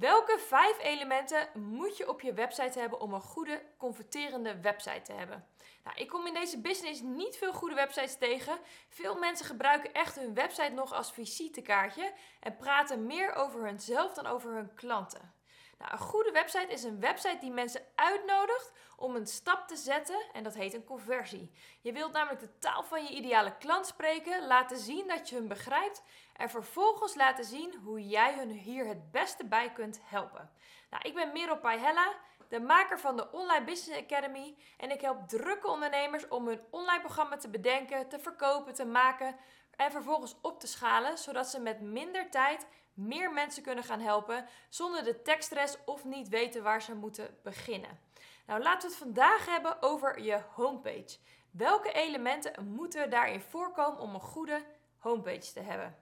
[0.00, 5.12] Welke vijf elementen moet je op je website hebben om een goede, converterende website te
[5.12, 5.46] hebben?
[5.84, 8.58] Nou, ik kom in deze business niet veel goede websites tegen.
[8.88, 14.26] Veel mensen gebruiken echt hun website nog als visitekaartje en praten meer over hunzelf dan
[14.26, 15.32] over hun klanten.
[15.80, 20.22] Nou, een goede website is een website die mensen uitnodigt om een stap te zetten
[20.32, 21.52] en dat heet een conversie.
[21.80, 25.48] Je wilt namelijk de taal van je ideale klant spreken, laten zien dat je hun
[25.48, 26.02] begrijpt
[26.36, 30.50] en vervolgens laten zien hoe jij hun hier het beste bij kunt helpen.
[30.90, 32.14] Nou, ik ben Merel Paihella,
[32.48, 37.00] de maker van de Online Business Academy en ik help drukke ondernemers om hun online
[37.00, 39.36] programma te bedenken, te verkopen, te maken
[39.80, 44.46] en vervolgens op te schalen, zodat ze met minder tijd meer mensen kunnen gaan helpen
[44.68, 47.98] zonder de tekststress of niet weten waar ze moeten beginnen.
[48.46, 51.18] Nou, laten we het vandaag hebben over je homepage.
[51.50, 54.64] Welke elementen moeten daarin voorkomen om een goede
[54.98, 55.96] homepage te hebben?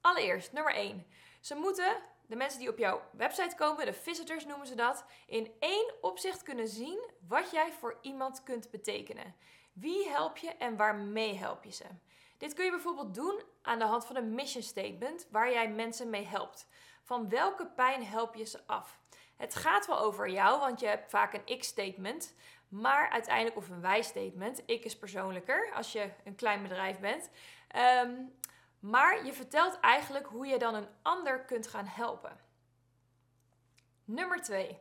[0.00, 1.06] Allereerst, nummer 1.
[1.40, 5.52] Ze moeten, de mensen die op jouw website komen, de visitors noemen ze dat, in
[5.58, 9.34] één opzicht kunnen zien wat jij voor iemand kunt betekenen.
[9.72, 11.84] Wie help je en waarmee help je ze?
[12.42, 16.10] Dit kun je bijvoorbeeld doen aan de hand van een mission statement waar jij mensen
[16.10, 16.66] mee helpt.
[17.02, 19.00] Van welke pijn help je ze af?
[19.36, 22.34] Het gaat wel over jou, want je hebt vaak een ik-statement,
[22.68, 24.62] maar uiteindelijk of een wij-statement.
[24.66, 27.30] Ik is persoonlijker als je een klein bedrijf bent.
[27.68, 28.12] Ehm,
[28.78, 32.40] maar je vertelt eigenlijk hoe je dan een ander kunt gaan helpen.
[34.04, 34.78] Nummer 2.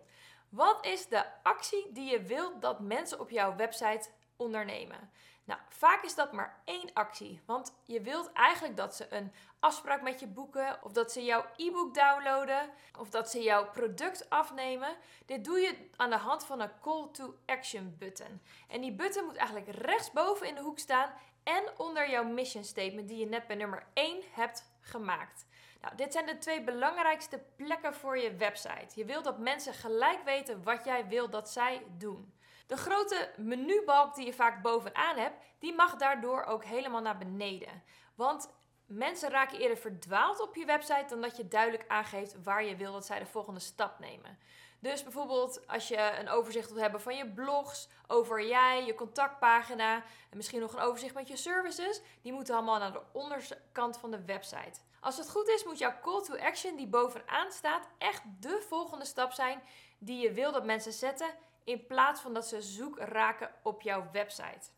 [0.50, 5.12] Wat is de actie die je wilt dat mensen op jouw website ondernemen?
[5.52, 7.42] Nou, vaak is dat maar één actie.
[7.46, 11.46] Want je wilt eigenlijk dat ze een afspraak met je boeken, of dat ze jouw
[11.56, 14.96] e-book downloaden, of dat ze jouw product afnemen.
[15.26, 18.42] Dit doe je aan de hand van een call to action button.
[18.68, 23.08] En die button moet eigenlijk rechtsboven in de hoek staan en onder jouw mission statement
[23.08, 25.46] die je net bij nummer 1 hebt gemaakt.
[25.82, 28.88] Nou, dit zijn de twee belangrijkste plekken voor je website.
[28.96, 32.34] Je wilt dat mensen gelijk weten wat jij wil dat zij doen.
[32.72, 37.84] De grote menubalk die je vaak bovenaan hebt, die mag daardoor ook helemaal naar beneden.
[38.16, 38.50] Want
[38.86, 42.92] mensen raken eerder verdwaald op je website dan dat je duidelijk aangeeft waar je wil
[42.92, 44.38] dat zij de volgende stap nemen.
[44.80, 49.96] Dus bijvoorbeeld als je een overzicht wilt hebben van je blogs, over jij, je contactpagina
[50.30, 54.12] en misschien nog een overzicht met je services, die moeten allemaal naar de onderkant van
[54.12, 54.80] de website.
[55.00, 59.06] Als het goed is, moet jouw call to action die bovenaan staat echt de volgende
[59.06, 59.62] stap zijn
[59.98, 61.30] die je wil dat mensen zetten
[61.64, 64.70] in plaats van dat ze zoek raken op jouw website.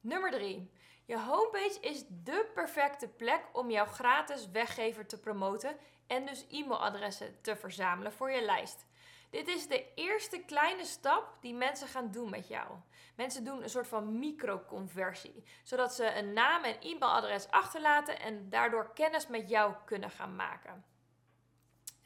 [0.00, 0.70] Nummer 3.
[1.04, 7.40] Je homepage is de perfecte plek om jouw gratis weggever te promoten en dus e-mailadressen
[7.40, 8.86] te verzamelen voor je lijst.
[9.30, 12.68] Dit is de eerste kleine stap die mensen gaan doen met jou.
[13.16, 18.92] Mensen doen een soort van microconversie, zodat ze een naam en e-mailadres achterlaten en daardoor
[18.94, 20.84] kennis met jou kunnen gaan maken.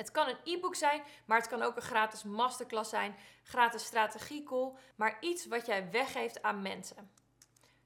[0.01, 4.73] Het kan een e-book zijn, maar het kan ook een gratis masterclass zijn, gratis strategiecall,
[4.97, 7.11] maar iets wat jij weggeeft aan mensen.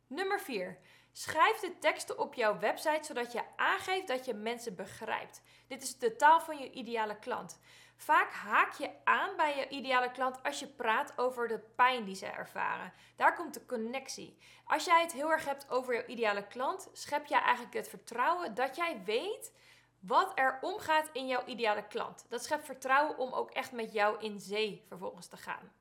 [0.06, 0.78] Nummer 4.
[1.12, 5.42] Schrijf de teksten op jouw website zodat je aangeeft dat je mensen begrijpt.
[5.68, 7.60] Dit is de taal van je ideale klant.
[7.96, 12.14] Vaak haak je aan bij je ideale klant als je praat over de pijn die
[12.14, 12.92] ze ervaren.
[13.16, 14.38] Daar komt de connectie.
[14.64, 18.54] Als jij het heel erg hebt over je ideale klant, schep jij eigenlijk het vertrouwen
[18.54, 19.52] dat jij weet
[20.06, 22.24] wat er omgaat in jouw ideale klant.
[22.28, 25.72] Dat schept vertrouwen om ook echt met jou in zee vervolgens te gaan.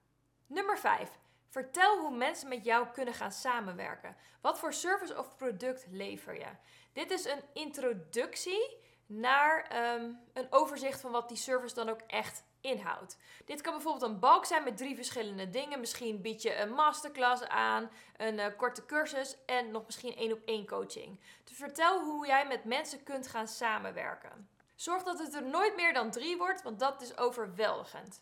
[0.47, 1.09] Nummer 5.
[1.50, 4.16] Vertel hoe mensen met jou kunnen gaan samenwerken.
[4.41, 6.50] Wat voor service of product lever je?
[6.94, 8.78] Dit is een introductie
[9.19, 13.18] naar ehm, een overzicht van wat die service dan ook echt inhoudt.
[13.46, 15.79] Dit kan bijvoorbeeld een balk zijn met drie verschillende dingen.
[15.79, 20.41] Misschien bied je een masterclass aan, een uh, korte cursus en nog misschien één op
[20.46, 21.19] één coaching.
[21.44, 24.50] Dus vertel hoe jij met mensen kunt gaan samenwerken.
[24.75, 28.22] Zorg dat het er nooit meer dan drie wordt, want dat is overweldigend.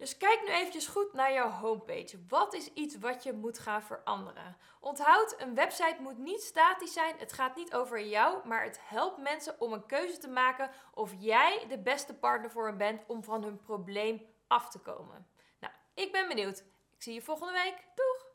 [0.00, 2.18] Dus kijk nu eventjes goed naar jouw homepage.
[2.28, 4.56] Wat is iets wat je moet gaan veranderen?
[4.80, 7.14] Onthoud, een website moet niet statisch zijn.
[7.18, 11.12] Het gaat niet over jou, maar het helpt mensen om een keuze te maken of
[11.18, 15.26] jij de beste partner voor hen bent om van hun probleem af te komen.
[15.58, 16.58] Nou, ik ben benieuwd.
[16.96, 17.84] Ik zie je volgende week.
[17.94, 18.29] Doeg!